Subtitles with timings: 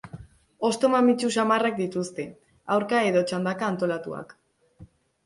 [0.67, 2.25] Hosto mamitsu samarrak dituzte,
[2.77, 4.35] aurka edo txandaka antolatuak.